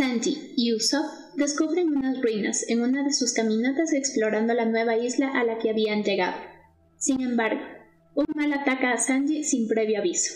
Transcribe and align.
Sanji 0.00 0.54
y 0.56 0.72
Usopp 0.72 1.04
descubren 1.36 1.94
unas 1.94 2.22
ruinas 2.22 2.64
en 2.68 2.80
una 2.80 3.04
de 3.04 3.12
sus 3.12 3.34
caminatas 3.34 3.92
explorando 3.92 4.54
la 4.54 4.64
nueva 4.64 4.96
isla 4.96 5.28
a 5.28 5.44
la 5.44 5.58
que 5.58 5.68
habían 5.68 6.02
llegado. 6.02 6.40
Sin 6.96 7.20
embargo, 7.20 7.60
un 8.14 8.24
mal 8.34 8.50
ataca 8.54 8.92
a 8.92 8.96
Sanji 8.96 9.44
sin 9.44 9.68
previo 9.68 9.98
aviso. 9.98 10.32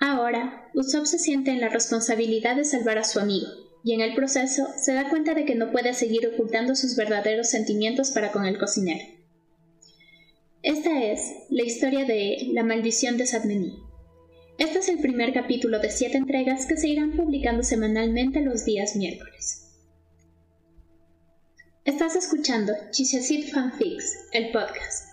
Ahora, 0.00 0.68
Usopp 0.74 1.04
se 1.04 1.20
siente 1.20 1.52
en 1.52 1.60
la 1.60 1.68
responsabilidad 1.68 2.56
de 2.56 2.64
salvar 2.64 2.98
a 2.98 3.04
su 3.04 3.20
amigo, 3.20 3.46
y 3.84 3.92
en 3.92 4.00
el 4.00 4.16
proceso 4.16 4.66
se 4.76 4.94
da 4.94 5.08
cuenta 5.08 5.32
de 5.34 5.44
que 5.44 5.54
no 5.54 5.70
puede 5.70 5.94
seguir 5.94 6.26
ocultando 6.26 6.74
sus 6.74 6.96
verdaderos 6.96 7.48
sentimientos 7.48 8.10
para 8.10 8.32
con 8.32 8.46
el 8.46 8.58
cocinero. 8.58 9.04
Esta 10.64 11.04
es 11.04 11.20
la 11.50 11.62
historia 11.62 12.04
de 12.04 12.48
La 12.52 12.64
maldición 12.64 13.16
de 13.16 13.26
Sadmeni. 13.26 13.78
Este 14.58 14.80
es 14.80 14.88
el 14.88 14.98
primer 14.98 15.32
capítulo 15.32 15.78
de 15.78 15.88
siete 15.88 16.16
entregas 16.16 16.66
que 16.66 16.76
se 16.76 16.88
irán 16.88 17.12
publicando 17.12 17.62
semanalmente 17.62 18.40
los 18.40 18.64
días 18.64 18.96
miércoles. 18.96 19.70
Estás 21.84 22.16
escuchando 22.16 22.72
Chichesit 22.90 23.52
Fanfics, 23.52 24.26
el 24.32 24.50
podcast. 24.50 25.12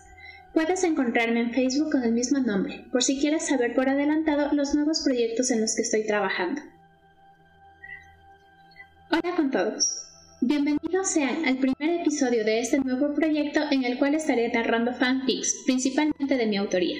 Puedes 0.52 0.82
encontrarme 0.82 1.38
en 1.38 1.52
Facebook 1.52 1.92
con 1.92 2.02
el 2.02 2.10
mismo 2.10 2.40
nombre, 2.40 2.86
por 2.90 3.04
si 3.04 3.20
quieres 3.20 3.46
saber 3.46 3.72
por 3.72 3.88
adelantado 3.88 4.52
los 4.52 4.74
nuevos 4.74 5.02
proyectos 5.04 5.52
en 5.52 5.60
los 5.60 5.76
que 5.76 5.82
estoy 5.82 6.04
trabajando. 6.04 6.62
Hola 9.12 9.36
con 9.36 9.52
todos. 9.52 10.02
Bienvenidos 10.40 11.08
sean 11.08 11.44
al 11.44 11.58
primer 11.58 12.00
episodio 12.00 12.44
de 12.44 12.58
este 12.58 12.80
nuevo 12.80 13.14
proyecto 13.14 13.60
en 13.70 13.84
el 13.84 13.96
cual 13.96 14.16
estaré 14.16 14.48
narrando 14.48 14.92
fanfics, 14.92 15.62
principalmente 15.66 16.36
de 16.36 16.46
mi 16.46 16.56
autoría. 16.56 16.98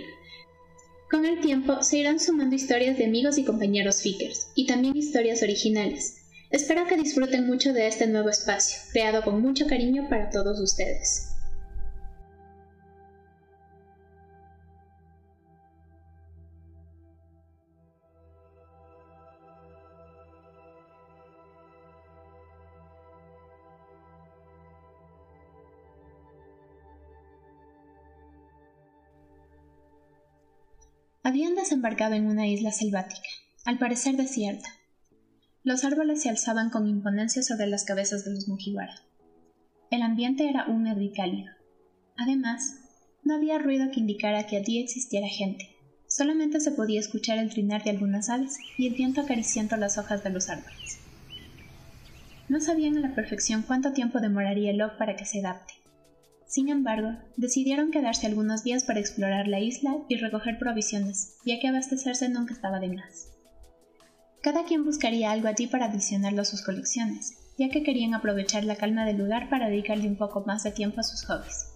Con 1.17 1.25
el 1.25 1.41
tiempo 1.41 1.83
se 1.83 1.97
irán 1.97 2.21
sumando 2.21 2.55
historias 2.55 2.99
de 2.99 3.07
amigos 3.07 3.39
y 3.39 3.45
compañeros 3.45 4.03
Fickers, 4.03 4.49
y 4.55 4.67
también 4.67 4.95
historias 4.95 5.43
originales. 5.43 6.19
Espero 6.51 6.87
que 6.87 6.99
disfruten 6.99 7.47
mucho 7.47 7.73
de 7.73 7.87
este 7.87 8.07
nuevo 8.07 8.29
espacio, 8.29 8.79
creado 8.93 9.25
con 9.25 9.41
mucho 9.41 9.67
cariño 9.67 10.11
para 10.11 10.29
todos 10.29 10.61
ustedes. 10.61 11.36
Habían 31.27 31.57
desembarcado 31.57 32.15
en 32.15 32.27
una 32.27 32.47
isla 32.47 32.71
selvática, 32.71 33.29
al 33.65 33.79
parecer 33.79 34.15
desierta. 34.15 34.69
Los 35.65 35.83
árboles 35.83 36.23
se 36.23 36.29
alzaban 36.29 36.71
con 36.71 36.87
imponencia 36.87 37.43
sobre 37.43 37.67
las 37.67 37.83
cabezas 37.83 38.25
de 38.25 38.33
los 38.33 38.47
Mugiwara. 38.47 38.95
El 39.91 40.03
ambiente 40.03 40.49
era 40.49 40.69
húmedo 40.69 41.01
y 41.01 41.11
cálido. 41.13 41.51
Además, 42.17 42.77
no 43.25 43.35
había 43.35 43.59
ruido 43.59 43.91
que 43.91 43.99
indicara 43.99 44.47
que 44.47 44.57
allí 44.57 44.79
existiera 44.79 45.27
gente. 45.27 45.69
Solamente 46.07 46.61
se 46.61 46.71
podía 46.71 47.01
escuchar 47.01 47.39
el 47.39 47.51
trinar 47.51 47.83
de 47.83 47.91
algunas 47.91 48.31
aves 48.31 48.57
y 48.79 48.87
el 48.87 48.95
viento 48.95 49.23
acariciando 49.23 49.77
las 49.77 49.99
hojas 49.99 50.23
de 50.23 50.31
los 50.31 50.49
árboles. 50.49 51.01
No 52.49 52.61
sabían 52.61 52.99
a 52.99 53.01
la 53.01 53.17
perfección 53.17 53.65
cuánto 53.67 53.93
tiempo 53.93 54.21
demoraría 54.21 54.73
log 54.75 54.97
para 54.97 55.17
que 55.17 55.25
se 55.25 55.41
adapte, 55.41 55.75
sin 56.47 56.69
embargo, 56.69 57.19
decidieron 57.37 57.91
quedarse 57.91 58.27
algunos 58.27 58.63
días 58.63 58.85
para 58.85 59.01
explorar 59.01 59.49
la 59.49 59.59
isla 59.59 59.97
y 60.09 60.17
recoger 60.17 60.59
provisiones, 60.59 61.37
ya 61.45 61.59
que 61.59 61.69
abastecerse 61.69 62.29
nunca 62.29 62.55
estaba 62.55 62.79
de 62.79 62.89
más. 62.89 63.33
Cada 64.43 64.65
quien 64.65 64.85
buscaría 64.85 65.33
algo 65.33 65.49
allí 65.49 65.67
para 65.67 65.87
adicionarlo 65.87 66.43
a 66.43 66.45
sus 66.45 66.63
colecciones, 66.63 67.37
ya 67.59 67.69
que 67.69 67.83
querían 67.83 68.15
aprovechar 68.15 68.65
la 68.65 68.77
calma 68.77 69.05
del 69.05 69.19
lugar 69.19 69.49
para 69.51 69.69
dedicarle 69.69 70.07
un 70.07 70.17
poco 70.17 70.45
más 70.47 70.63
de 70.63 70.71
tiempo 70.71 71.01
a 71.01 71.05
sus 71.05 71.25
hobbies. 71.27 71.67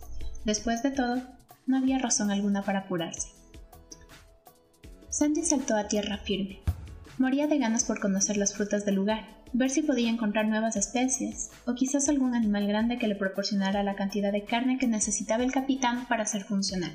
Después 0.44 0.82
de 0.84 0.92
todo, 0.92 1.20
no 1.66 1.76
había 1.76 1.98
razón 1.98 2.30
alguna 2.30 2.62
para 2.62 2.80
apurarse. 2.80 3.28
Sandy 5.08 5.42
saltó 5.42 5.76
a 5.76 5.88
tierra 5.88 6.18
firme. 6.18 6.60
Moría 7.18 7.48
de 7.48 7.58
ganas 7.58 7.82
por 7.82 7.98
conocer 7.98 8.36
las 8.36 8.54
frutas 8.54 8.84
del 8.86 8.94
lugar, 8.94 9.39
ver 9.52 9.70
si 9.70 9.82
podía 9.82 10.10
encontrar 10.10 10.46
nuevas 10.46 10.76
especies, 10.76 11.50
o 11.66 11.74
quizás 11.74 12.08
algún 12.08 12.34
animal 12.34 12.66
grande 12.66 12.98
que 12.98 13.08
le 13.08 13.16
proporcionara 13.16 13.82
la 13.82 13.96
cantidad 13.96 14.32
de 14.32 14.44
carne 14.44 14.78
que 14.78 14.86
necesitaba 14.86 15.44
el 15.44 15.52
capitán 15.52 16.06
para 16.08 16.26
ser 16.26 16.44
funcional. 16.44 16.92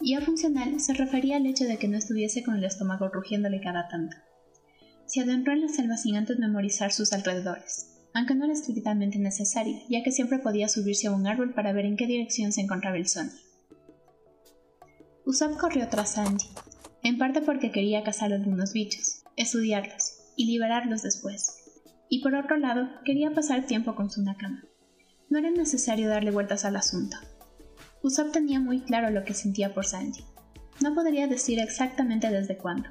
Y 0.00 0.14
a 0.14 0.20
funcional 0.20 0.80
se 0.80 0.94
refería 0.94 1.36
al 1.36 1.46
hecho 1.46 1.64
de 1.64 1.76
que 1.76 1.88
no 1.88 1.98
estuviese 1.98 2.42
con 2.42 2.56
el 2.56 2.64
estómago 2.64 3.08
rugiéndole 3.08 3.60
cada 3.60 3.88
tanto. 3.88 4.16
Se 5.06 5.20
adentró 5.20 5.52
en 5.52 5.62
la 5.62 5.68
selva 5.68 5.96
sin 5.96 6.16
antes 6.16 6.38
memorizar 6.38 6.92
sus 6.92 7.12
alrededores, 7.12 7.90
aunque 8.14 8.34
no 8.34 8.44
era 8.44 8.54
estrictamente 8.54 9.18
necesario, 9.18 9.78
ya 9.88 10.02
que 10.02 10.12
siempre 10.12 10.38
podía 10.38 10.68
subirse 10.68 11.08
a 11.08 11.12
un 11.12 11.26
árbol 11.26 11.52
para 11.52 11.72
ver 11.72 11.84
en 11.84 11.96
qué 11.96 12.06
dirección 12.06 12.52
se 12.52 12.62
encontraba 12.62 12.96
el 12.96 13.08
sol. 13.08 13.30
Usopp 15.26 15.58
corrió 15.58 15.88
tras 15.88 16.14
Sandy, 16.14 16.44
en 17.02 17.18
parte 17.18 17.40
porque 17.40 17.70
quería 17.70 18.02
cazar 18.02 18.32
algunos 18.32 18.72
bichos, 18.72 19.22
estudiarlos 19.36 20.14
y 20.36 20.46
liberarlos 20.46 21.02
después, 21.02 21.59
y 22.10 22.22
por 22.22 22.34
otro 22.34 22.58
lado 22.58 22.88
quería 23.04 23.30
pasar 23.30 23.64
tiempo 23.64 23.94
con 23.94 24.10
su 24.10 24.22
nakama. 24.22 24.64
No 25.30 25.38
era 25.38 25.50
necesario 25.50 26.08
darle 26.08 26.32
vueltas 26.32 26.64
al 26.64 26.74
asunto. 26.76 27.16
Usopp 28.02 28.32
tenía 28.32 28.58
muy 28.58 28.80
claro 28.80 29.10
lo 29.10 29.24
que 29.24 29.32
sentía 29.32 29.72
por 29.72 29.86
Sanji. 29.86 30.24
No 30.82 30.92
podría 30.94 31.28
decir 31.28 31.60
exactamente 31.60 32.28
desde 32.28 32.56
cuándo, 32.56 32.88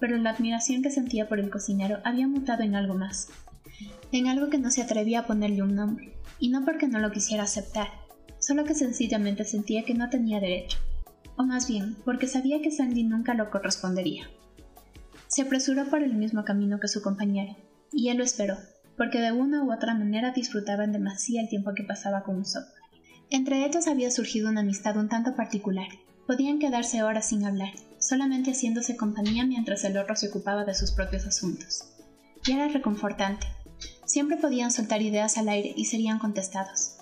pero 0.00 0.16
la 0.16 0.30
admiración 0.30 0.82
que 0.82 0.90
sentía 0.90 1.28
por 1.28 1.38
el 1.38 1.50
cocinero 1.50 1.98
había 2.04 2.26
mutado 2.26 2.62
en 2.62 2.74
algo 2.74 2.94
más, 2.94 3.28
en 4.10 4.26
algo 4.26 4.48
que 4.48 4.58
no 4.58 4.70
se 4.70 4.80
atrevía 4.80 5.20
a 5.20 5.26
ponerle 5.26 5.62
un 5.62 5.74
nombre, 5.74 6.16
y 6.38 6.48
no 6.48 6.64
porque 6.64 6.88
no 6.88 6.98
lo 6.98 7.10
quisiera 7.10 7.42
aceptar, 7.42 7.88
solo 8.38 8.64
que 8.64 8.74
sencillamente 8.74 9.44
sentía 9.44 9.84
que 9.84 9.94
no 9.94 10.08
tenía 10.08 10.40
derecho, 10.40 10.78
o 11.36 11.42
más 11.42 11.68
bien 11.68 11.96
porque 12.06 12.26
sabía 12.26 12.62
que 12.62 12.70
Sanji 12.70 13.04
nunca 13.04 13.34
lo 13.34 13.50
correspondería. 13.50 14.30
Se 15.26 15.42
apresuró 15.42 15.84
por 15.90 16.02
el 16.02 16.14
mismo 16.14 16.44
camino 16.44 16.80
que 16.80 16.88
su 16.88 17.02
compañero, 17.02 17.56
y 17.92 18.08
él 18.08 18.18
lo 18.18 18.24
esperó, 18.24 18.56
porque 18.96 19.20
de 19.20 19.32
una 19.32 19.62
u 19.62 19.72
otra 19.72 19.94
manera 19.94 20.32
disfrutaban 20.32 20.92
demasiado 20.92 21.44
el 21.44 21.50
tiempo 21.50 21.72
que 21.74 21.84
pasaba 21.84 22.22
con 22.22 22.38
Usopp. 22.38 22.66
Entre 23.30 23.64
ellos 23.64 23.86
había 23.86 24.10
surgido 24.10 24.50
una 24.50 24.60
amistad 24.60 24.96
un 24.96 25.08
tanto 25.08 25.34
particular. 25.34 25.88
Podían 26.26 26.58
quedarse 26.58 27.02
horas 27.02 27.28
sin 27.28 27.44
hablar, 27.44 27.72
solamente 27.98 28.52
haciéndose 28.52 28.96
compañía 28.96 29.44
mientras 29.44 29.84
el 29.84 29.96
otro 29.96 30.16
se 30.16 30.28
ocupaba 30.28 30.64
de 30.64 30.74
sus 30.74 30.92
propios 30.92 31.26
asuntos. 31.26 31.84
Y 32.46 32.52
era 32.52 32.68
reconfortante. 32.68 33.46
Siempre 34.04 34.36
podían 34.36 34.70
soltar 34.70 35.02
ideas 35.02 35.38
al 35.38 35.48
aire 35.48 35.72
y 35.76 35.86
serían 35.86 36.18
contestados. 36.18 36.96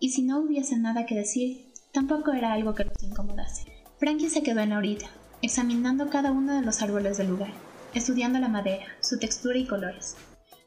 Y 0.00 0.10
si 0.10 0.22
no 0.22 0.40
hubiese 0.40 0.76
nada 0.76 1.06
que 1.06 1.14
decir, 1.14 1.72
tampoco 1.92 2.32
era 2.32 2.52
algo 2.52 2.74
que 2.74 2.84
los 2.84 3.02
incomodase. 3.02 3.64
Frankie 3.98 4.30
se 4.30 4.42
quedó 4.42 4.60
en 4.60 4.70
la 4.70 4.78
orilla, 4.78 5.08
examinando 5.42 6.08
cada 6.08 6.32
uno 6.32 6.54
de 6.54 6.62
los 6.62 6.82
árboles 6.82 7.18
del 7.18 7.28
lugar 7.28 7.52
estudiando 7.94 8.38
la 8.38 8.48
madera, 8.48 8.86
su 9.00 9.18
textura 9.18 9.58
y 9.58 9.66
colores. 9.66 10.16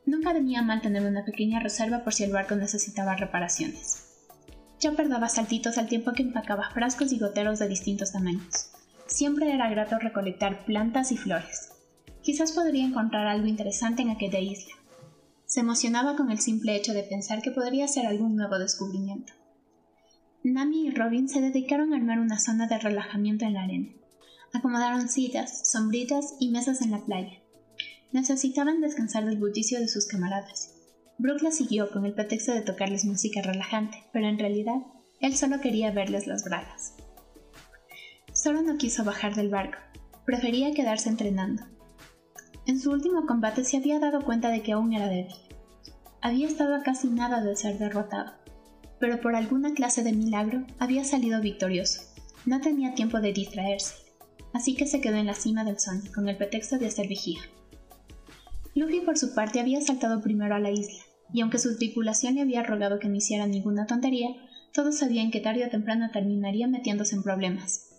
Nunca 0.05 0.33
venía 0.33 0.61
mal 0.61 0.81
tener 0.81 1.05
una 1.05 1.25
pequeña 1.25 1.59
reserva 1.59 2.03
por 2.03 2.13
si 2.13 2.23
el 2.23 2.31
barco 2.31 2.55
necesitaba 2.55 3.15
reparaciones. 3.15 4.07
Yo 4.79 4.95
perdaba 4.95 5.27
saltitos 5.27 5.77
al 5.77 5.87
tiempo 5.87 6.13
que 6.13 6.23
empacaba 6.23 6.69
frascos 6.71 7.11
y 7.11 7.19
goteros 7.19 7.59
de 7.59 7.67
distintos 7.67 8.11
tamaños. 8.11 8.69
Siempre 9.07 9.51
era 9.51 9.69
grato 9.69 9.97
recolectar 9.99 10.65
plantas 10.65 11.11
y 11.11 11.17
flores. 11.17 11.71
Quizás 12.21 12.51
podría 12.51 12.85
encontrar 12.85 13.27
algo 13.27 13.47
interesante 13.47 14.01
en 14.01 14.11
aquella 14.11 14.39
isla. 14.39 14.73
Se 15.45 15.61
emocionaba 15.61 16.15
con 16.15 16.29
el 16.29 16.39
simple 16.39 16.75
hecho 16.75 16.93
de 16.93 17.03
pensar 17.03 17.41
que 17.41 17.51
podría 17.51 17.87
ser 17.87 18.05
algún 18.05 18.35
nuevo 18.35 18.59
descubrimiento. 18.59 19.33
Nami 20.43 20.87
y 20.87 20.91
Robin 20.91 21.27
se 21.27 21.41
dedicaron 21.41 21.93
a 21.93 21.97
armar 21.97 22.19
una 22.19 22.39
zona 22.39 22.67
de 22.67 22.77
relajamiento 22.77 23.45
en 23.45 23.53
la 23.53 23.63
arena. 23.63 23.89
Acomodaron 24.53 25.09
sillas, 25.09 25.69
sombritas 25.69 26.35
y 26.39 26.49
mesas 26.49 26.81
en 26.81 26.91
la 26.91 27.03
playa. 27.03 27.41
Necesitaban 28.11 28.79
descansar 28.79 29.25
del 29.25 29.37
bullicio 29.37 29.79
de 29.79 29.87
sus 29.87 30.05
camaradas. 30.05 30.73
Brooke 31.17 31.43
la 31.43 31.51
siguió 31.51 31.91
con 31.91 32.05
el 32.05 32.13
pretexto 32.13 32.53
de 32.53 32.61
tocarles 32.61 33.05
música 33.05 33.41
relajante, 33.41 34.05
pero 34.13 34.27
en 34.27 34.39
realidad 34.39 34.77
él 35.19 35.35
solo 35.35 35.59
quería 35.59 35.91
verles 35.91 36.27
las 36.27 36.43
bragas. 36.43 36.93
Solo 38.33 38.61
no 38.61 38.77
quiso 38.77 39.03
bajar 39.03 39.35
del 39.35 39.49
barco, 39.49 39.79
prefería 40.25 40.73
quedarse 40.73 41.09
entrenando. 41.09 41.63
En 42.65 42.79
su 42.79 42.91
último 42.91 43.25
combate 43.25 43.63
se 43.63 43.77
había 43.77 43.99
dado 43.99 44.23
cuenta 44.23 44.49
de 44.49 44.61
que 44.61 44.71
aún 44.71 44.93
era 44.93 45.07
débil. 45.07 45.35
Había 46.21 46.47
estado 46.47 46.75
a 46.75 46.83
casi 46.83 47.07
nada 47.07 47.41
de 47.41 47.55
ser 47.55 47.77
derrotado, 47.77 48.33
pero 48.99 49.19
por 49.21 49.35
alguna 49.35 49.73
clase 49.73 50.03
de 50.03 50.13
milagro 50.13 50.65
había 50.79 51.03
salido 51.03 51.41
victorioso. 51.41 52.01
No 52.45 52.61
tenía 52.61 52.93
tiempo 52.93 53.19
de 53.19 53.33
distraerse 53.33 54.06
así 54.57 54.73
que 54.73 54.87
se 54.87 55.01
quedó 55.01 55.17
en 55.17 55.27
la 55.27 55.35
cima 55.35 55.63
del 55.63 55.79
sol, 55.79 56.01
con 56.13 56.27
el 56.27 56.35
pretexto 56.35 56.79
de 56.79 56.87
hacer 56.87 57.07
vigía. 57.07 57.39
Luffy 58.73 59.01
por 59.01 59.15
su 59.17 59.35
parte 59.35 59.59
había 59.59 59.81
saltado 59.81 60.19
primero 60.19 60.55
a 60.55 60.59
la 60.59 60.71
isla, 60.71 61.03
y 61.31 61.41
aunque 61.41 61.59
su 61.59 61.77
tripulación 61.77 62.35
le 62.35 62.41
había 62.41 62.63
rogado 62.63 62.97
que 62.97 63.07
no 63.07 63.15
hiciera 63.15 63.45
ninguna 63.45 63.85
tontería, 63.85 64.29
todos 64.73 64.97
sabían 64.97 65.29
que 65.29 65.41
tarde 65.41 65.63
o 65.63 65.69
temprano 65.69 66.09
terminaría 66.11 66.67
metiéndose 66.67 67.15
en 67.15 67.21
problemas. 67.21 67.89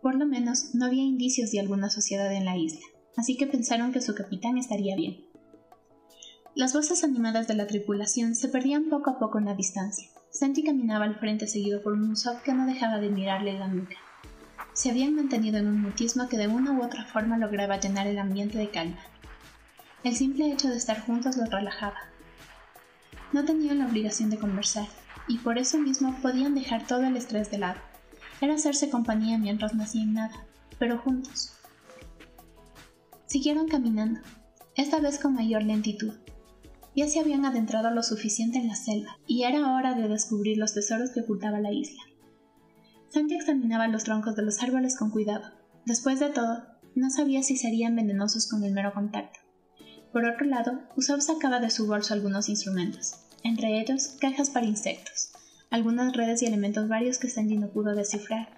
Por 0.00 0.14
lo 0.14 0.24
menos 0.24 0.74
no 0.74 0.86
había 0.86 1.02
indicios 1.02 1.50
de 1.50 1.60
alguna 1.60 1.90
sociedad 1.90 2.32
en 2.32 2.46
la 2.46 2.56
isla, 2.56 2.80
así 3.16 3.36
que 3.36 3.46
pensaron 3.46 3.92
que 3.92 4.00
su 4.00 4.14
capitán 4.14 4.56
estaría 4.56 4.96
bien. 4.96 5.26
Las 6.54 6.72
voces 6.72 7.04
animadas 7.04 7.48
de 7.48 7.54
la 7.54 7.66
tripulación 7.66 8.34
se 8.34 8.48
perdían 8.48 8.88
poco 8.88 9.10
a 9.10 9.18
poco 9.18 9.38
en 9.38 9.44
la 9.44 9.54
distancia. 9.54 10.08
Santi 10.30 10.62
caminaba 10.62 11.04
al 11.04 11.18
frente 11.18 11.46
seguido 11.46 11.82
por 11.82 11.92
un 11.92 12.14
que 12.44 12.54
no 12.54 12.64
dejaba 12.64 12.98
de 12.98 13.10
mirarle 13.10 13.58
la 13.58 13.68
nuca. 13.68 13.96
Se 14.78 14.90
habían 14.90 15.16
mantenido 15.16 15.58
en 15.58 15.66
un 15.66 15.82
mutismo 15.82 16.28
que 16.28 16.38
de 16.38 16.46
una 16.46 16.70
u 16.70 16.84
otra 16.84 17.04
forma 17.04 17.36
lograba 17.36 17.80
llenar 17.80 18.06
el 18.06 18.16
ambiente 18.16 18.58
de 18.58 18.70
calma. 18.70 19.00
El 20.04 20.14
simple 20.14 20.52
hecho 20.52 20.68
de 20.68 20.76
estar 20.76 21.00
juntos 21.00 21.36
los 21.36 21.50
relajaba. 21.50 21.98
No 23.32 23.44
tenían 23.44 23.80
la 23.80 23.86
obligación 23.88 24.30
de 24.30 24.38
conversar, 24.38 24.86
y 25.26 25.38
por 25.38 25.58
eso 25.58 25.80
mismo 25.80 26.14
podían 26.22 26.54
dejar 26.54 26.86
todo 26.86 27.02
el 27.02 27.16
estrés 27.16 27.50
de 27.50 27.58
lado. 27.58 27.80
Era 28.40 28.54
hacerse 28.54 28.88
compañía 28.88 29.36
mientras 29.36 29.74
no 29.74 29.82
hacían 29.82 30.14
nada, 30.14 30.46
pero 30.78 30.98
juntos. 30.98 31.54
Siguieron 33.26 33.66
caminando, 33.66 34.20
esta 34.76 35.00
vez 35.00 35.18
con 35.18 35.34
mayor 35.34 35.64
lentitud, 35.64 36.14
ya 36.94 37.08
se 37.08 37.18
habían 37.18 37.44
adentrado 37.44 37.90
lo 37.90 38.04
suficiente 38.04 38.58
en 38.58 38.68
la 38.68 38.76
selva, 38.76 39.18
y 39.26 39.42
era 39.42 39.74
hora 39.74 39.94
de 39.94 40.06
descubrir 40.06 40.56
los 40.56 40.72
tesoros 40.72 41.10
que 41.10 41.22
ocultaba 41.22 41.58
la 41.58 41.72
isla. 41.72 42.00
Santi 43.10 43.34
examinaba 43.34 43.88
los 43.88 44.04
troncos 44.04 44.36
de 44.36 44.42
los 44.42 44.62
árboles 44.62 44.96
con 44.96 45.10
cuidado. 45.10 45.50
Después 45.86 46.20
de 46.20 46.28
todo, 46.28 46.64
no 46.94 47.10
sabía 47.10 47.42
si 47.42 47.56
serían 47.56 47.96
venenosos 47.96 48.48
con 48.48 48.64
el 48.64 48.72
mero 48.72 48.92
contacto. 48.92 49.40
Por 50.12 50.24
otro 50.24 50.46
lado, 50.46 50.80
Usopp 50.96 51.20
sacaba 51.20 51.60
de 51.60 51.70
su 51.70 51.86
bolso 51.86 52.14
algunos 52.14 52.48
instrumentos, 52.48 53.14
entre 53.42 53.80
ellos 53.80 54.16
cajas 54.20 54.50
para 54.50 54.66
insectos, 54.66 55.30
algunas 55.70 56.14
redes 56.14 56.42
y 56.42 56.46
elementos 56.46 56.88
varios 56.88 57.18
que 57.18 57.28
Sanji 57.28 57.56
no 57.56 57.68
pudo 57.68 57.94
descifrar. 57.94 58.48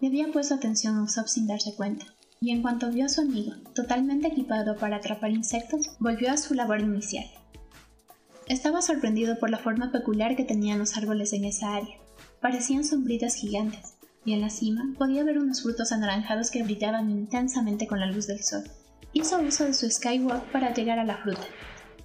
Le 0.00 0.08
había 0.08 0.30
puesto 0.30 0.54
atención 0.54 0.96
a 0.96 1.02
Usopp 1.02 1.26
sin 1.26 1.46
darse 1.46 1.74
cuenta, 1.74 2.06
y 2.40 2.50
en 2.50 2.62
cuanto 2.62 2.90
vio 2.90 3.06
a 3.06 3.08
su 3.08 3.20
amigo, 3.20 3.54
totalmente 3.74 4.28
equipado 4.28 4.76
para 4.76 4.96
atrapar 4.96 5.30
insectos, 5.30 5.90
volvió 5.98 6.30
a 6.30 6.36
su 6.36 6.54
labor 6.54 6.80
inicial. 6.80 7.26
Estaba 8.46 8.80
sorprendido 8.80 9.38
por 9.38 9.50
la 9.50 9.58
forma 9.58 9.92
peculiar 9.92 10.36
que 10.36 10.44
tenían 10.44 10.78
los 10.78 10.96
árboles 10.96 11.32
en 11.32 11.44
esa 11.44 11.74
área. 11.74 11.96
Parecían 12.40 12.84
sombritas 12.84 13.34
gigantes, 13.34 13.94
y 14.24 14.32
en 14.32 14.40
la 14.40 14.50
cima 14.50 14.94
podía 14.96 15.24
ver 15.24 15.38
unos 15.38 15.62
frutos 15.62 15.92
anaranjados 15.92 16.50
que 16.50 16.62
brillaban 16.62 17.10
intensamente 17.10 17.86
con 17.86 18.00
la 18.00 18.06
luz 18.06 18.26
del 18.26 18.42
sol. 18.42 18.62
Hizo 19.12 19.40
uso 19.40 19.64
de 19.64 19.74
su 19.74 19.90
skywalk 19.90 20.44
para 20.52 20.72
llegar 20.72 20.98
a 20.98 21.04
la 21.04 21.16
fruta. 21.16 21.46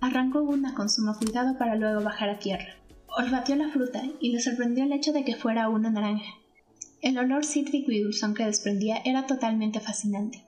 Arrancó 0.02 0.42
una 0.42 0.74
con 0.74 0.90
sumo 0.90 1.16
cuidado 1.18 1.58
para 1.58 1.76
luego 1.76 2.02
bajar 2.02 2.30
a 2.30 2.40
tierra. 2.40 2.76
Olfateó 3.08 3.56
la 3.56 3.70
fruta 3.70 4.02
y 4.20 4.32
le 4.32 4.42
sorprendió 4.42 4.84
el 4.86 4.94
hecho 4.94 5.14
de 5.14 5.24
que 5.24 5.36
fuera 5.36 5.70
una 5.70 5.92
naranja. 5.92 6.34
El 7.02 7.18
olor 7.18 7.46
cítrico 7.46 7.92
y 7.92 8.02
dulzón 8.02 8.34
que 8.34 8.46
desprendía 8.46 8.98
era 9.04 9.28
totalmente 9.28 9.82
fascinante. 9.82 10.44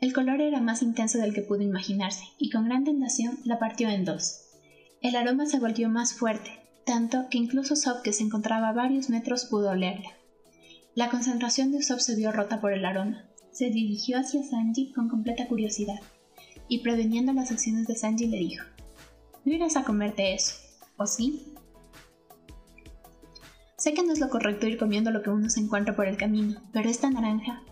El 0.00 0.14
color 0.14 0.40
era 0.40 0.60
más 0.60 0.80
intenso 0.80 1.18
del 1.18 1.34
que 1.34 1.42
pudo 1.42 1.60
imaginarse, 1.60 2.24
y 2.38 2.48
con 2.48 2.64
gran 2.64 2.84
tentación 2.84 3.38
la 3.44 3.58
partió 3.58 3.90
en 3.90 4.06
dos. 4.06 4.40
El 5.02 5.14
aroma 5.14 5.44
se 5.44 5.60
volvió 5.60 5.90
más 5.90 6.14
fuerte, 6.14 6.58
tanto 6.90 7.28
que 7.30 7.38
incluso 7.38 7.76
Sob, 7.76 8.02
que 8.02 8.12
se 8.12 8.24
encontraba 8.24 8.70
a 8.70 8.72
varios 8.72 9.10
metros, 9.10 9.44
pudo 9.44 9.70
olerla. 9.70 10.10
La 10.96 11.08
concentración 11.08 11.70
de 11.70 11.84
Sob 11.84 12.00
se 12.00 12.16
vio 12.16 12.32
rota 12.32 12.60
por 12.60 12.72
el 12.72 12.84
aroma. 12.84 13.26
Se 13.52 13.70
dirigió 13.70 14.18
hacia 14.18 14.42
Sanji 14.42 14.92
con 14.92 15.08
completa 15.08 15.46
curiosidad, 15.46 16.00
y 16.66 16.80
preveniendo 16.82 17.32
las 17.32 17.52
acciones 17.52 17.86
de 17.86 17.94
Sanji 17.94 18.26
le 18.26 18.38
dijo, 18.38 18.64
No 19.44 19.52
irás 19.52 19.76
a 19.76 19.84
comerte 19.84 20.34
eso, 20.34 20.56
¿o 20.96 21.06
sí? 21.06 21.54
Sé 23.78 23.94
que 23.94 24.02
no 24.02 24.12
es 24.12 24.18
lo 24.18 24.28
correcto 24.28 24.66
ir 24.66 24.76
comiendo 24.76 25.12
lo 25.12 25.22
que 25.22 25.30
uno 25.30 25.48
se 25.48 25.60
encuentra 25.60 25.94
por 25.94 26.08
el 26.08 26.16
camino, 26.16 26.60
pero 26.72 26.90
esta 26.90 27.08
naranja... 27.08 27.62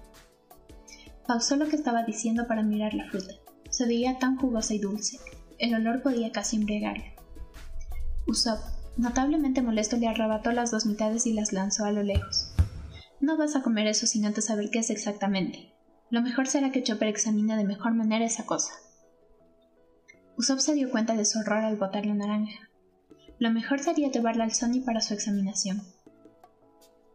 Pausó 1.26 1.56
lo 1.56 1.66
que 1.66 1.74
estaba 1.74 2.04
diciendo 2.04 2.46
para 2.46 2.62
mirar 2.62 2.94
la 2.94 3.10
fruta. 3.10 3.34
Se 3.68 3.84
veía 3.84 4.20
tan 4.20 4.36
jugosa 4.36 4.74
y 4.74 4.78
dulce. 4.78 5.18
El 5.58 5.74
olor 5.74 6.02
podía 6.02 6.30
casi 6.30 6.54
embriagarla. 6.54 7.14
Usopp, 8.28 8.77
notablemente 8.98 9.62
molesto, 9.62 9.96
le 9.96 10.08
arrebató 10.08 10.52
las 10.52 10.70
dos 10.70 10.84
mitades 10.84 11.26
y 11.26 11.32
las 11.32 11.52
lanzó 11.52 11.84
a 11.84 11.92
lo 11.92 12.02
lejos. 12.02 12.52
No 13.20 13.36
vas 13.36 13.56
a 13.56 13.62
comer 13.62 13.86
eso 13.86 14.06
sin 14.06 14.26
antes 14.26 14.44
saber 14.44 14.70
qué 14.70 14.80
es 14.80 14.90
exactamente. 14.90 15.72
Lo 16.10 16.22
mejor 16.22 16.46
será 16.46 16.70
que 16.70 16.82
Chopper 16.82 17.08
examine 17.08 17.56
de 17.56 17.64
mejor 17.64 17.94
manera 17.94 18.24
esa 18.24 18.44
cosa. 18.44 18.72
Usopp 20.36 20.60
se 20.60 20.74
dio 20.74 20.90
cuenta 20.90 21.16
de 21.16 21.24
su 21.24 21.38
horror 21.38 21.64
al 21.64 21.76
botar 21.76 22.06
la 22.06 22.14
naranja. 22.14 22.70
Lo 23.38 23.50
mejor 23.50 23.80
sería 23.80 24.10
llevarla 24.10 24.44
al 24.44 24.52
Sony 24.52 24.82
para 24.84 25.00
su 25.00 25.14
examinación. 25.14 25.82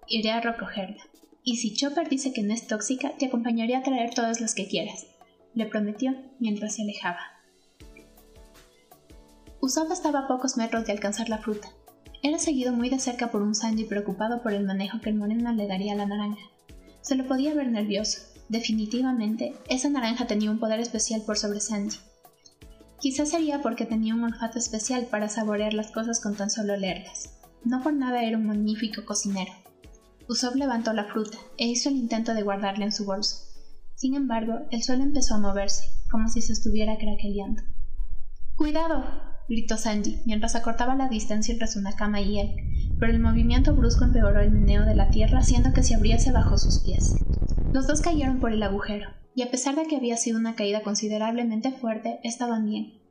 Iré 0.07 0.31
a 0.31 0.41
recogerla. 0.41 1.03
Y 1.43 1.57
si 1.57 1.73
Chopper 1.73 2.07
dice 2.07 2.33
que 2.33 2.43
no 2.43 2.53
es 2.53 2.67
tóxica, 2.67 3.17
te 3.17 3.25
acompañaré 3.25 3.75
a 3.75 3.83
traer 3.83 4.13
todas 4.13 4.39
las 4.39 4.55
que 4.55 4.67
quieras, 4.67 5.07
le 5.53 5.65
prometió 5.65 6.15
mientras 6.39 6.75
se 6.75 6.83
alejaba. 6.83 7.32
Usopp 9.63 9.93
estaba 9.93 10.19
a 10.19 10.27
pocos 10.27 10.57
metros 10.57 10.85
de 10.85 10.91
alcanzar 10.91 11.29
la 11.29 11.37
fruta. 11.37 11.69
Era 12.21 12.37
seguido 12.37 12.73
muy 12.73 12.89
de 12.89 12.99
cerca 12.99 13.31
por 13.31 13.41
un 13.41 13.55
Sanji 13.55 13.85
preocupado 13.85 14.43
por 14.43 14.51
el 14.51 14.65
manejo 14.65 14.99
que 14.99 15.09
el 15.09 15.15
moreno 15.15 15.53
le 15.53 15.67
daría 15.67 15.93
a 15.93 15.95
la 15.95 16.05
naranja. 16.05 16.41
Se 16.99 17.15
lo 17.15 17.25
podía 17.29 17.53
ver 17.53 17.71
nervioso. 17.71 18.23
Definitivamente, 18.49 19.53
esa 19.69 19.87
naranja 19.87 20.27
tenía 20.27 20.51
un 20.51 20.59
poder 20.59 20.81
especial 20.81 21.21
por 21.21 21.37
sobre 21.37 21.61
Sanji. 21.61 21.97
Quizás 22.99 23.29
sería 23.29 23.61
porque 23.61 23.85
tenía 23.85 24.13
un 24.13 24.25
olfato 24.25 24.59
especial 24.59 25.05
para 25.05 25.29
saborear 25.29 25.73
las 25.73 25.91
cosas 25.91 26.19
con 26.19 26.35
tan 26.35 26.49
solo 26.49 26.75
leerlas. 26.75 27.33
No 27.63 27.81
por 27.81 27.93
nada 27.93 28.21
era 28.21 28.35
un 28.35 28.47
magnífico 28.47 29.05
cocinero. 29.05 29.53
Usopp 30.27 30.55
levantó 30.55 30.91
la 30.91 31.05
fruta 31.05 31.37
e 31.57 31.67
hizo 31.67 31.87
el 31.87 31.95
intento 31.95 32.33
de 32.33 32.43
guardarla 32.43 32.83
en 32.83 32.91
su 32.91 33.05
bolso. 33.05 33.37
Sin 33.95 34.15
embargo, 34.15 34.67
el 34.71 34.83
suelo 34.83 35.03
empezó 35.03 35.35
a 35.35 35.39
moverse, 35.39 35.85
como 36.11 36.27
si 36.27 36.41
se 36.41 36.51
estuviera 36.51 36.97
craqueleando. 36.97 37.63
¡Cuidado! 38.57 39.32
Gritó 39.47 39.77
Sanji, 39.77 40.19
mientras 40.25 40.55
acortaba 40.55 40.95
la 40.95 41.09
distancia 41.09 41.51
entre 41.53 41.67
su 41.67 41.81
Nakama 41.81 42.21
y 42.21 42.39
él, 42.39 42.55
pero 42.99 43.11
el 43.11 43.19
movimiento 43.19 43.75
brusco 43.75 44.05
empeoró 44.05 44.41
el 44.41 44.51
meneo 44.51 44.85
de 44.85 44.95
la 44.95 45.09
tierra 45.09 45.39
haciendo 45.39 45.73
que 45.73 45.83
se 45.83 45.95
abriese 45.95 46.31
bajo 46.31 46.57
sus 46.57 46.83
pies. 46.83 47.15
Los 47.71 47.87
dos 47.87 48.01
cayeron 48.01 48.39
por 48.39 48.51
el 48.51 48.63
agujero, 48.63 49.09
y 49.35 49.41
a 49.41 49.51
pesar 49.51 49.75
de 49.75 49.85
que 49.85 49.97
había 49.97 50.17
sido 50.17 50.37
una 50.37 50.55
caída 50.55 50.83
considerablemente 50.83 51.71
fuerte, 51.71 52.19
estaban 52.23 52.65
bien. 52.65 53.01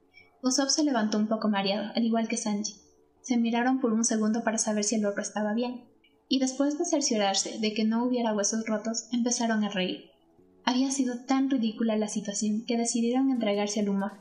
Usopp 0.43 0.69
se 0.69 0.85
levantó 0.85 1.19
un 1.19 1.29
poco 1.29 1.49
mareado, 1.49 1.93
al 1.95 2.05
igual 2.05 2.29
que 2.29 2.37
Sanji. 2.37 2.75
Se 3.23 3.37
miraron 3.37 3.81
por 3.81 3.93
un 3.93 4.05
segundo 4.05 4.43
para 4.43 4.59
saber 4.59 4.85
si 4.85 4.97
el 4.97 5.07
otro 5.07 5.23
estaba 5.23 5.55
bien, 5.55 5.85
y 6.29 6.39
después 6.39 6.79
de 6.79 6.85
cerciorarse 6.85 7.59
de 7.59 7.75
que 7.75 7.85
no 7.85 8.05
hubiera 8.05 8.35
huesos 8.35 8.67
rotos, 8.67 9.09
empezaron 9.13 9.65
a 9.65 9.69
reír. 9.69 10.11
Había 10.65 10.91
sido 10.91 11.25
tan 11.27 11.51
ridícula 11.51 11.97
la 11.97 12.09
situación 12.09 12.65
que 12.67 12.77
decidieron 12.77 13.31
entregarse 13.31 13.81
al 13.81 13.89
humor, 13.89 14.13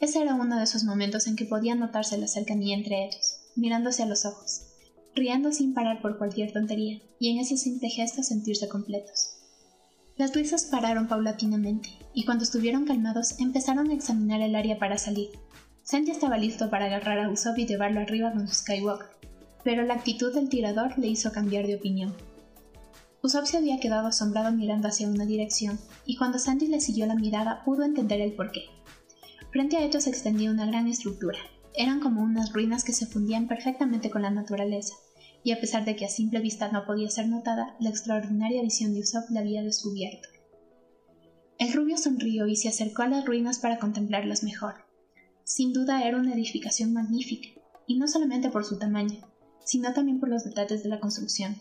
ese 0.00 0.20
era 0.20 0.34
uno 0.34 0.58
de 0.58 0.64
esos 0.64 0.84
momentos 0.84 1.26
en 1.26 1.36
que 1.36 1.46
podía 1.46 1.74
notarse 1.74 2.18
la 2.18 2.28
cercanía 2.28 2.76
entre 2.76 3.06
ellos, 3.06 3.38
mirándose 3.54 4.02
a 4.02 4.06
los 4.06 4.26
ojos, 4.26 4.66
riendo 5.14 5.52
sin 5.52 5.72
parar 5.72 6.02
por 6.02 6.18
cualquier 6.18 6.52
tontería, 6.52 7.00
y 7.18 7.30
en 7.30 7.38
ese 7.38 7.56
simple 7.56 7.88
gesto 7.88 8.22
sentirse 8.22 8.68
completos. 8.68 9.30
Las 10.16 10.34
risas 10.34 10.64
pararon 10.66 11.08
paulatinamente, 11.08 11.90
y 12.14 12.24
cuando 12.24 12.44
estuvieron 12.44 12.84
calmados 12.84 13.38
empezaron 13.38 13.90
a 13.90 13.94
examinar 13.94 14.40
el 14.42 14.54
área 14.54 14.78
para 14.78 14.98
salir. 14.98 15.30
Sandy 15.82 16.10
estaba 16.10 16.36
listo 16.36 16.68
para 16.68 16.86
agarrar 16.86 17.18
a 17.18 17.30
Usopp 17.30 17.58
y 17.58 17.66
llevarlo 17.66 18.00
arriba 18.00 18.32
con 18.32 18.48
su 18.48 18.54
Skywalker, 18.54 19.08
pero 19.64 19.82
la 19.82 19.94
actitud 19.94 20.34
del 20.34 20.48
tirador 20.48 20.98
le 20.98 21.08
hizo 21.08 21.32
cambiar 21.32 21.66
de 21.66 21.76
opinión. 21.76 22.14
Usopp 23.22 23.46
se 23.46 23.56
había 23.56 23.78
quedado 23.78 24.08
asombrado 24.08 24.52
mirando 24.52 24.88
hacia 24.88 25.08
una 25.08 25.26
dirección, 25.26 25.78
y 26.04 26.16
cuando 26.16 26.38
Sandy 26.38 26.66
le 26.66 26.80
siguió 26.80 27.06
la 27.06 27.14
mirada 27.14 27.62
pudo 27.64 27.82
entender 27.82 28.20
el 28.20 28.34
porqué. 28.34 28.66
Frente 29.56 29.78
a 29.78 29.84
ellos 29.86 30.04
se 30.04 30.10
extendía 30.10 30.50
una 30.50 30.66
gran 30.66 30.86
estructura. 30.86 31.38
Eran 31.72 32.00
como 32.00 32.22
unas 32.22 32.52
ruinas 32.52 32.84
que 32.84 32.92
se 32.92 33.06
fundían 33.06 33.48
perfectamente 33.48 34.10
con 34.10 34.20
la 34.20 34.30
naturaleza, 34.30 34.92
y 35.42 35.52
a 35.52 35.58
pesar 35.58 35.86
de 35.86 35.96
que 35.96 36.04
a 36.04 36.10
simple 36.10 36.40
vista 36.40 36.70
no 36.70 36.84
podía 36.84 37.08
ser 37.08 37.28
notada, 37.28 37.74
la 37.80 37.88
extraordinaria 37.88 38.60
visión 38.60 38.92
de 38.92 39.00
Usopp 39.00 39.30
la 39.30 39.40
había 39.40 39.62
descubierto. 39.62 40.28
El 41.58 41.72
rubio 41.72 41.96
sonrió 41.96 42.46
y 42.46 42.56
se 42.56 42.68
acercó 42.68 43.00
a 43.00 43.08
las 43.08 43.24
ruinas 43.24 43.58
para 43.58 43.78
contemplarlas 43.78 44.42
mejor. 44.42 44.74
Sin 45.42 45.72
duda 45.72 46.06
era 46.06 46.18
una 46.18 46.34
edificación 46.34 46.92
magnífica, 46.92 47.48
y 47.86 47.96
no 47.96 48.08
solamente 48.08 48.50
por 48.50 48.66
su 48.66 48.78
tamaño, 48.78 49.22
sino 49.64 49.94
también 49.94 50.20
por 50.20 50.28
los 50.28 50.44
detalles 50.44 50.82
de 50.82 50.90
la 50.90 51.00
construcción. 51.00 51.56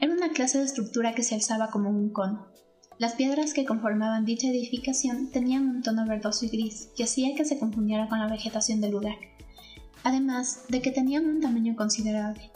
Era 0.00 0.12
una 0.12 0.32
clase 0.32 0.58
de 0.58 0.64
estructura 0.64 1.14
que 1.14 1.22
se 1.22 1.36
alzaba 1.36 1.70
como 1.70 1.88
un 1.90 2.10
cono, 2.10 2.48
las 2.98 3.14
piedras 3.14 3.54
que 3.54 3.64
conformaban 3.64 4.24
dicha 4.24 4.48
edificación 4.48 5.28
tenían 5.30 5.68
un 5.68 5.82
tono 5.82 6.04
verdoso 6.04 6.46
y 6.46 6.48
gris 6.48 6.88
que 6.96 7.04
hacía 7.04 7.36
que 7.36 7.44
se 7.44 7.56
confundiera 7.56 8.08
con 8.08 8.18
la 8.18 8.26
vegetación 8.26 8.80
del 8.80 8.90
lugar, 8.90 9.14
además 10.02 10.64
de 10.68 10.82
que 10.82 10.90
tenían 10.90 11.26
un 11.26 11.40
tamaño 11.40 11.76
considerable. 11.76 12.50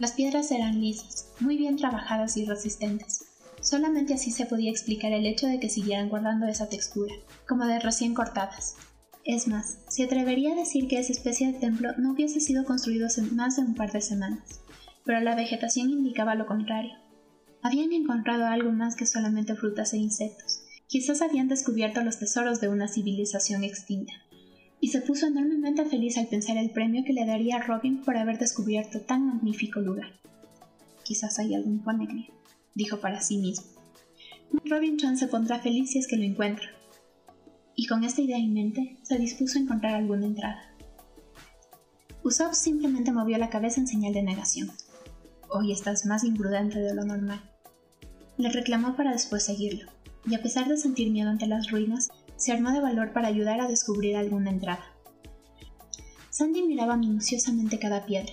Las 0.00 0.10
piedras 0.10 0.50
eran 0.50 0.80
lisas, 0.80 1.28
muy 1.38 1.56
bien 1.56 1.76
trabajadas 1.76 2.36
y 2.36 2.44
resistentes. 2.44 3.24
Solamente 3.60 4.14
así 4.14 4.32
se 4.32 4.46
podía 4.46 4.72
explicar 4.72 5.12
el 5.12 5.26
hecho 5.26 5.46
de 5.46 5.60
que 5.60 5.70
siguieran 5.70 6.08
guardando 6.08 6.46
esa 6.46 6.68
textura, 6.68 7.14
como 7.46 7.64
de 7.64 7.78
recién 7.78 8.14
cortadas. 8.14 8.74
Es 9.24 9.46
más, 9.46 9.78
se 9.88 10.02
atrevería 10.02 10.54
a 10.54 10.56
decir 10.56 10.88
que 10.88 10.98
esa 10.98 11.12
especie 11.12 11.52
de 11.52 11.58
templo 11.60 11.92
no 11.98 12.12
hubiese 12.12 12.40
sido 12.40 12.64
construido 12.64 13.06
hace 13.06 13.22
más 13.22 13.56
de 13.56 13.62
un 13.62 13.76
par 13.76 13.92
de 13.92 14.00
semanas, 14.00 14.60
pero 15.04 15.20
la 15.20 15.36
vegetación 15.36 15.90
indicaba 15.90 16.34
lo 16.34 16.46
contrario 16.46 17.03
habían 17.64 17.94
encontrado 17.94 18.44
algo 18.44 18.72
más 18.72 18.94
que 18.94 19.06
solamente 19.06 19.56
frutas 19.56 19.94
e 19.94 19.96
insectos. 19.96 20.60
Quizás 20.86 21.22
habían 21.22 21.48
descubierto 21.48 22.02
los 22.02 22.18
tesoros 22.18 22.60
de 22.60 22.68
una 22.68 22.88
civilización 22.88 23.64
extinta. 23.64 24.12
y 24.80 24.88
se 24.88 25.00
puso 25.00 25.26
enormemente 25.26 25.86
feliz 25.86 26.18
al 26.18 26.26
pensar 26.26 26.58
el 26.58 26.68
premio 26.68 27.04
que 27.06 27.14
le 27.14 27.24
daría 27.24 27.56
a 27.56 27.62
Robin 27.62 28.02
por 28.02 28.18
haber 28.18 28.38
descubierto 28.38 29.00
tan 29.00 29.26
magnífico 29.26 29.80
lugar. 29.80 30.20
Quizás 31.04 31.38
hay 31.38 31.54
algún 31.54 31.82
poneglyph, 31.82 32.28
dijo 32.74 33.00
para 33.00 33.22
sí 33.22 33.38
mismo. 33.38 33.64
Robin 34.66 34.98
Chan 34.98 35.16
se 35.16 35.28
pondrá 35.28 35.58
feliz 35.58 35.92
si 35.92 36.00
es 36.00 36.06
que 36.06 36.18
lo 36.18 36.24
encuentra. 36.24 36.68
Y 37.74 37.86
con 37.86 38.04
esta 38.04 38.20
idea 38.20 38.36
en 38.36 38.52
mente, 38.52 38.98
se 39.00 39.16
dispuso 39.16 39.58
a 39.58 39.62
encontrar 39.62 39.94
alguna 39.94 40.26
entrada. 40.26 40.70
Usopp 42.22 42.52
simplemente 42.52 43.10
movió 43.10 43.38
la 43.38 43.48
cabeza 43.48 43.80
en 43.80 43.86
señal 43.86 44.12
de 44.12 44.22
negación. 44.22 44.70
Hoy 45.48 45.72
estás 45.72 46.04
más 46.04 46.24
imprudente 46.24 46.78
de 46.78 46.94
lo 46.94 47.06
normal. 47.06 47.53
Le 48.36 48.50
reclamó 48.50 48.96
para 48.96 49.12
después 49.12 49.44
seguirlo, 49.44 49.90
y 50.26 50.34
a 50.34 50.42
pesar 50.42 50.68
de 50.68 50.76
sentir 50.76 51.10
miedo 51.10 51.30
ante 51.30 51.46
las 51.46 51.70
ruinas, 51.70 52.10
se 52.36 52.52
armó 52.52 52.72
de 52.72 52.80
valor 52.80 53.12
para 53.12 53.28
ayudar 53.28 53.60
a 53.60 53.68
descubrir 53.68 54.16
alguna 54.16 54.50
entrada. 54.50 54.84
Sandy 56.30 56.62
miraba 56.62 56.96
minuciosamente 56.96 57.78
cada 57.78 58.06
piedra, 58.06 58.32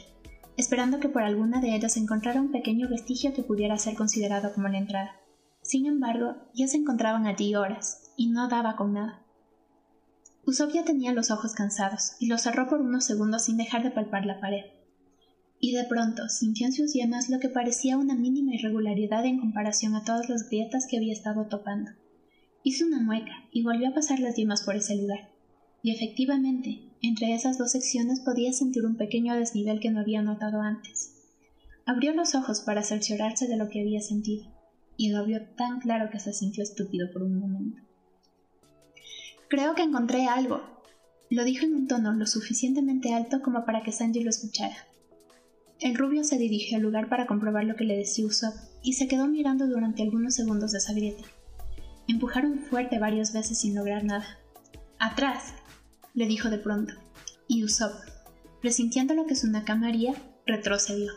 esperando 0.58 1.00
que 1.00 1.10
por 1.10 1.22
alguna 1.22 1.62
de 1.62 1.76
ellas 1.76 1.98
encontrara 1.98 2.42
un 2.42 2.52
pequeño 2.52 2.90
vestigio 2.90 3.34
que 3.34 3.44
pudiera 3.44 3.78
ser 3.78 3.96
considerado 3.96 4.54
como 4.54 4.68
la 4.70 4.80
entrada. 4.80 5.16
Sin 5.62 5.86
embargo, 5.86 6.36
ya 6.54 6.68
se 6.68 6.78
encontraban 6.78 7.28
allí 7.28 7.56
horas, 7.56 8.12
y 8.18 8.30
no 8.30 8.48
daba 8.48 8.76
con 8.76 8.94
nada. 8.94 9.22
Usopp 10.46 10.72
ya 10.74 10.84
tenía 10.84 11.14
los 11.14 11.30
ojos 11.30 11.54
cansados, 11.54 12.14
y 12.20 12.26
los 12.26 12.42
cerró 12.42 12.68
por 12.68 12.82
unos 12.82 13.06
segundos 13.06 13.46
sin 13.46 13.58
dejar 13.58 13.84
de 13.84 13.92
palpar 13.92 14.26
la 14.26 14.40
pared. 14.40 14.66
Y 15.64 15.74
de 15.74 15.84
pronto 15.84 16.28
sintió 16.28 16.66
en 16.66 16.74
sus 16.74 16.94
yemas 16.94 17.30
lo 17.30 17.40
que 17.40 17.48
parecía 17.48 17.96
una 17.96 18.16
mínima 18.16 18.56
irregularidad 18.56 19.24
en 19.26 19.40
comparación 19.40 19.96
a 19.96 20.04
todas 20.04 20.28
las 20.28 20.50
grietas 20.50 20.88
que 20.90 20.98
había 20.98 21.14
estado 21.14 21.46
topando. 21.46 21.92
Hizo 22.64 22.88
una 22.88 23.00
mueca 23.00 23.32
y 23.52 23.62
volvió 23.62 23.90
a 23.90 23.94
pasar 23.94 24.20
las 24.20 24.36
yemas 24.36 24.64
por 24.64 24.76
ese 24.76 24.96
lugar. 24.96 25.30
Y 25.84 25.92
efectivamente, 25.92 26.82
entre 27.04 27.36
esas 27.36 27.60
dos 27.60 27.72
secciones 27.72 28.22
podía 28.22 28.52
sentir 28.54 28.86
un 28.88 28.98
pequeño 28.98 29.36
desnivel 29.36 29.80
que 29.80 29.92
no 29.92 30.00
había 30.00 30.24
notado 30.24 30.62
antes. 30.62 31.14
Abrió 31.86 32.14
los 32.14 32.34
ojos 32.34 32.62
para 32.62 32.82
cerciorarse 32.82 33.48
de 33.48 33.58
lo 33.58 33.70
que 33.70 33.82
había 33.82 34.02
sentido, 34.02 34.48
y 34.98 35.10
lo 35.10 35.24
vio 35.26 35.44
tan 35.56 35.80
claro 35.80 36.10
que 36.12 36.20
se 36.20 36.34
sintió 36.34 36.64
estúpido 36.64 37.12
por 37.14 37.22
un 37.22 37.40
momento. 37.40 37.82
Creo 39.48 39.76
que 39.76 39.84
encontré 39.84 40.26
algo, 40.26 40.62
lo 41.30 41.44
dijo 41.44 41.66
en 41.66 41.76
un 41.76 41.88
tono 41.88 42.14
lo 42.14 42.26
suficientemente 42.26 43.14
alto 43.14 43.42
como 43.42 43.64
para 43.66 43.84
que 43.84 43.92
Sanji 43.92 44.24
lo 44.24 44.30
escuchara. 44.30 44.91
El 45.82 45.96
rubio 45.96 46.24
se 46.24 46.38
dirigió 46.38 46.78
al 46.78 46.84
lugar 46.84 47.10
para 47.10 47.26
comprobar 47.26 47.64
lo 47.64 47.76
que 47.76 47.86
le 47.86 47.98
decía 47.98 48.28
Usopp 48.28 48.54
y 48.84 48.94
se 48.94 49.08
quedó 49.08 49.28
mirando 49.28 49.66
durante 49.66 50.04
algunos 50.04 50.36
segundos 50.36 50.72
de 50.72 50.78
esa 50.78 50.94
grieta. 50.94 51.24
Empujaron 52.08 52.60
fuerte 52.60 53.00
varias 53.00 53.34
veces 53.34 53.60
sin 53.60 53.74
lograr 53.74 54.04
nada. 54.04 54.38
¡Atrás! 55.00 55.56
le 56.14 56.28
dijo 56.28 56.52
de 56.52 56.60
pronto, 56.60 56.94
y 57.48 57.64
Usopp, 57.64 57.96
presintiendo 58.62 59.16
lo 59.16 59.26
que 59.26 59.36
su 59.36 59.48
Nakama 59.48 59.88
haría, 59.88 60.14
retrocedió. 60.46 61.14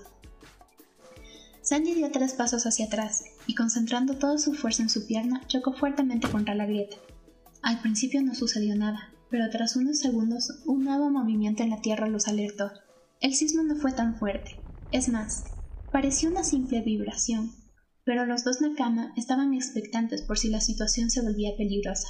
Sanji 1.61 1.95
dio 1.95 2.11
tres 2.11 2.33
pasos 2.33 2.65
hacia 2.67 2.87
atrás 2.87 3.25
y 3.47 3.55
concentrando 3.55 4.17
toda 4.17 4.39
su 4.39 4.55
fuerza 4.55 4.83
en 4.83 4.89
su 4.89 5.07
pierna, 5.07 5.43
chocó 5.47 5.75
fuertemente 5.75 6.29
contra 6.31 6.55
la 6.55 6.65
grieta. 6.65 6.97
Al 7.61 7.81
principio 7.81 8.23
no 8.23 8.35
sucedió 8.35 8.77
nada, 8.77 9.11
pero 9.29 9.51
tras 9.51 9.77
unos 9.77 9.99
segundos 9.99 10.63
un 10.65 10.85
nuevo 10.85 11.11
movimiento 11.11 11.63
en 11.63 11.71
la 11.71 11.83
tierra 11.83 12.09
los 12.09 12.29
alertó. 12.29 12.71
El 13.21 13.35
sismo 13.35 13.63
no 13.63 13.77
fue 13.77 13.93
tan 13.93 14.17
fuerte, 14.17 14.63
es 14.91 15.09
más, 15.09 15.45
pareció 15.91 16.29
una 16.29 16.45
simple 16.45 16.83
vibración, 16.83 17.53
pero 18.05 18.27
los 18.27 18.45
dos 18.45 18.61
Nakama 18.61 19.13
estaban 19.17 19.55
expectantes 19.55 20.23
por 20.23 20.39
si 20.39 20.51
la 20.51 20.61
situación 20.61 21.11
se 21.11 21.23
volvía 21.23 21.57
peligrosa. 21.57 22.09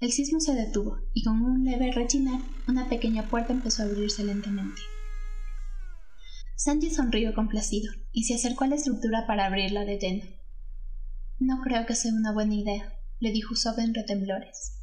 El 0.00 0.12
sismo 0.12 0.40
se 0.40 0.54
detuvo 0.54 0.98
y 1.12 1.24
con 1.24 1.42
un 1.42 1.64
leve 1.64 1.92
rechinar, 1.92 2.40
una 2.66 2.88
pequeña 2.88 3.28
puerta 3.28 3.52
empezó 3.52 3.82
a 3.82 3.86
abrirse 3.86 4.24
lentamente. 4.24 4.80
Sanji 6.56 6.90
sonrió 6.90 7.34
complacido 7.34 7.92
y 8.10 8.24
se 8.24 8.34
acercó 8.34 8.64
a 8.64 8.68
la 8.68 8.76
estructura 8.76 9.26
para 9.26 9.46
abrirla 9.46 9.84
de 9.84 9.98
lleno. 9.98 10.24
No 11.38 11.60
creo 11.62 11.86
que 11.86 11.94
sea 11.94 12.12
una 12.12 12.32
buena 12.32 12.54
idea, 12.54 12.94
le 13.20 13.30
dijo 13.30 13.54
Usopp 13.54 13.78
entre 13.78 14.02
temblores. 14.02 14.78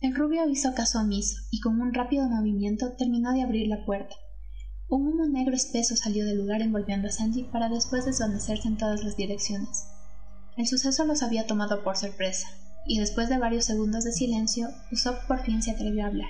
El 0.00 0.14
rubio 0.14 0.48
hizo 0.48 0.74
caso 0.74 1.00
omiso 1.00 1.36
y 1.50 1.60
con 1.60 1.80
un 1.80 1.94
rápido 1.94 2.28
movimiento 2.28 2.92
terminó 2.98 3.32
de 3.32 3.42
abrir 3.42 3.68
la 3.68 3.84
puerta, 3.84 4.16
un 4.94 5.08
humo 5.08 5.24
negro 5.24 5.56
espeso 5.56 5.96
salió 5.96 6.26
del 6.26 6.36
lugar 6.36 6.60
envolviendo 6.60 7.08
a 7.08 7.10
Sanji 7.10 7.44
para 7.44 7.70
después 7.70 8.04
desvanecerse 8.04 8.68
en 8.68 8.76
todas 8.76 9.02
las 9.02 9.16
direcciones. 9.16 9.86
El 10.58 10.66
suceso 10.66 11.06
los 11.06 11.22
había 11.22 11.46
tomado 11.46 11.82
por 11.82 11.96
sorpresa, 11.96 12.46
y 12.86 12.98
después 12.98 13.30
de 13.30 13.38
varios 13.38 13.64
segundos 13.64 14.04
de 14.04 14.12
silencio, 14.12 14.68
Usopp 14.90 15.26
por 15.26 15.40
fin 15.40 15.62
se 15.62 15.70
atrevió 15.70 16.04
a 16.04 16.08
hablar. 16.08 16.28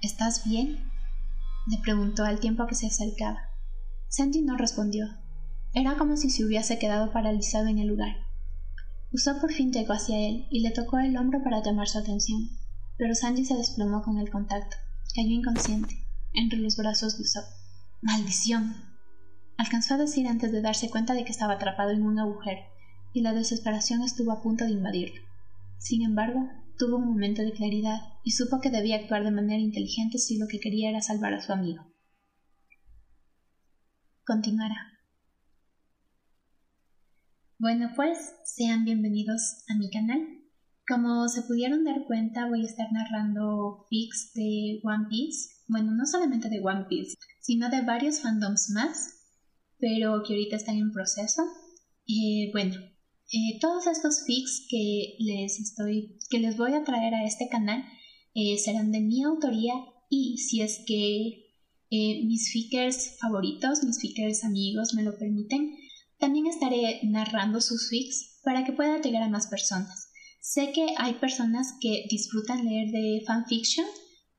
¿Estás 0.00 0.42
bien? 0.46 0.90
le 1.66 1.76
preguntó 1.82 2.24
al 2.24 2.40
tiempo 2.40 2.66
que 2.66 2.76
se 2.76 2.86
acercaba. 2.86 3.50
Sanji 4.08 4.40
no 4.40 4.56
respondió. 4.56 5.08
Era 5.74 5.98
como 5.98 6.16
si 6.16 6.30
se 6.30 6.46
hubiese 6.46 6.78
quedado 6.78 7.12
paralizado 7.12 7.66
en 7.66 7.78
el 7.78 7.88
lugar. 7.88 8.16
Usopp 9.12 9.42
por 9.42 9.52
fin 9.52 9.70
llegó 9.70 9.92
hacia 9.92 10.18
él 10.18 10.46
y 10.50 10.60
le 10.60 10.70
tocó 10.70 10.98
el 10.98 11.14
hombro 11.18 11.42
para 11.44 11.62
llamar 11.62 11.88
su 11.88 11.98
atención, 11.98 12.48
pero 12.96 13.14
Sanji 13.14 13.44
se 13.44 13.54
desplomó 13.54 14.02
con 14.02 14.16
el 14.16 14.30
contacto. 14.30 14.78
Cayó 15.14 15.28
inconsciente 15.28 16.01
entre 16.34 16.58
los 16.58 16.76
brazos 16.76 17.16
de 17.16 17.22
Usopp. 17.22 17.44
¡Maldición! 18.00 18.74
Alcanzó 19.56 19.94
a 19.94 19.98
decir 19.98 20.26
antes 20.26 20.50
de 20.52 20.60
darse 20.60 20.90
cuenta 20.90 21.14
de 21.14 21.24
que 21.24 21.30
estaba 21.30 21.54
atrapado 21.54 21.90
en 21.90 22.02
un 22.02 22.18
agujero, 22.18 22.62
y 23.12 23.20
la 23.22 23.32
desesperación 23.32 24.02
estuvo 24.02 24.32
a 24.32 24.42
punto 24.42 24.64
de 24.64 24.72
invadirlo. 24.72 25.22
Sin 25.78 26.02
embargo, 26.02 26.48
tuvo 26.78 26.96
un 26.96 27.06
momento 27.06 27.42
de 27.42 27.52
claridad 27.52 28.00
y 28.24 28.32
supo 28.32 28.60
que 28.60 28.70
debía 28.70 28.96
actuar 28.96 29.24
de 29.24 29.30
manera 29.30 29.60
inteligente 29.60 30.18
si 30.18 30.38
lo 30.38 30.46
que 30.48 30.60
quería 30.60 30.90
era 30.90 31.00
salvar 31.00 31.34
a 31.34 31.40
su 31.40 31.52
amigo. 31.52 31.84
Continuará. 34.24 34.92
Bueno, 37.58 37.90
pues 37.94 38.34
sean 38.44 38.84
bienvenidos 38.84 39.64
a 39.68 39.76
mi 39.76 39.90
canal. 39.90 40.41
Como 40.86 41.28
se 41.28 41.42
pudieron 41.42 41.84
dar 41.84 42.04
cuenta, 42.06 42.48
voy 42.48 42.62
a 42.62 42.68
estar 42.68 42.92
narrando 42.92 43.86
fics 43.88 44.32
de 44.34 44.80
One 44.82 45.06
Piece 45.08 45.62
bueno, 45.72 45.94
no 45.94 46.04
solamente 46.04 46.50
de 46.50 46.60
One 46.60 46.84
Piece, 46.88 47.16
sino 47.40 47.70
de 47.70 47.80
varios 47.80 48.20
fandoms 48.20 48.70
más, 48.70 49.08
pero 49.78 50.22
que 50.22 50.34
ahorita 50.34 50.56
están 50.56 50.76
en 50.76 50.92
proceso. 50.92 51.42
Eh, 52.06 52.50
bueno, 52.52 52.74
eh, 53.32 53.58
todos 53.58 53.86
estos 53.86 54.24
fics 54.26 54.66
que 54.68 55.16
les 55.18 55.58
estoy, 55.58 56.18
que 56.30 56.38
les 56.38 56.58
voy 56.58 56.74
a 56.74 56.84
traer 56.84 57.14
a 57.14 57.24
este 57.24 57.48
canal 57.48 57.84
eh, 58.34 58.58
serán 58.58 58.92
de 58.92 59.00
mi 59.00 59.22
autoría 59.24 59.74
y 60.10 60.38
si 60.38 60.60
es 60.60 60.84
que 60.86 61.38
mis 61.90 62.50
fickers 62.50 63.18
favoritos, 63.18 63.84
mis 63.84 64.00
fickers 64.00 64.44
amigos 64.44 64.94
me 64.94 65.02
lo 65.02 65.18
permiten, 65.18 65.76
también 66.18 66.46
estaré 66.46 67.00
narrando 67.04 67.60
sus 67.60 67.90
fics 67.90 68.40
para 68.42 68.64
que 68.64 68.72
pueda 68.72 68.98
llegar 69.02 69.22
a 69.22 69.28
más 69.28 69.46
personas. 69.48 70.11
Sé 70.42 70.72
que 70.72 70.94
hay 70.98 71.14
personas 71.14 71.78
que 71.80 72.04
disfrutan 72.10 72.66
leer 72.66 72.90
de 72.90 73.22
fanfiction 73.26 73.86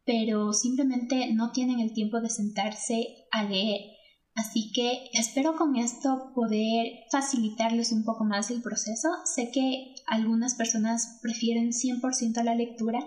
pero 0.06 0.54
simplemente 0.54 1.34
no 1.34 1.52
tienen 1.52 1.80
el 1.80 1.94
tiempo 1.94 2.20
de 2.20 2.30
sentarse 2.30 3.28
a 3.32 3.44
leer. 3.44 3.92
Así 4.36 4.72
que 4.74 5.10
espero 5.14 5.56
con 5.56 5.76
esto 5.76 6.32
poder 6.34 6.88
facilitarles 7.12 7.92
un 7.92 8.04
poco 8.04 8.26
más 8.26 8.50
el 8.50 8.62
proceso. 8.62 9.10
Sé 9.26 9.52
que 9.52 9.94
algunas 10.08 10.56
personas 10.56 11.20
prefieren 11.22 11.72
100% 11.72 12.44
la 12.44 12.56
lectura, 12.56 13.00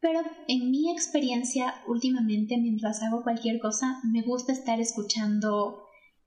pero 0.00 0.20
en 0.48 0.70
mi 0.70 0.90
experiencia 0.92 1.74
últimamente 1.88 2.58
mientras 2.58 3.02
hago 3.02 3.22
cualquier 3.22 3.60
cosa 3.60 4.00
me 4.12 4.22
gusta 4.22 4.52
estar 4.52 4.80
escuchando 4.80 5.84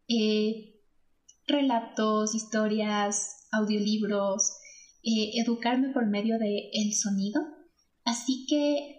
eh, 0.07 0.81
relatos, 1.45 2.33
historias, 2.33 3.47
audiolibros, 3.51 4.57
eh, 5.05 5.39
educarme 5.39 5.89
por 5.93 6.07
medio 6.07 6.37
del 6.39 6.69
el 6.73 6.93
sonido. 6.93 7.41
Así 8.03 8.45
que 8.47 8.95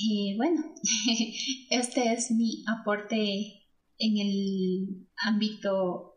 y 0.00 0.36
bueno, 0.36 0.62
este 1.70 2.12
es 2.12 2.30
mi 2.30 2.62
aporte 2.68 3.64
en 3.98 4.16
el 4.16 5.08
ámbito 5.16 6.14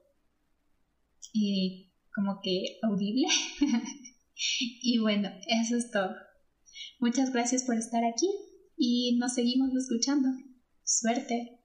eh, 1.33 1.91
como 2.13 2.41
que 2.43 2.77
audible. 2.83 3.27
y 4.83 4.99
bueno, 4.99 5.29
eso 5.47 5.77
es 5.77 5.89
todo. 5.89 6.11
Muchas 6.99 7.31
gracias 7.33 7.63
por 7.63 7.75
estar 7.75 8.03
aquí 8.05 8.29
y 8.77 9.17
nos 9.17 9.33
seguimos 9.33 9.73
escuchando. 9.73 10.29
Suerte. 10.83 11.60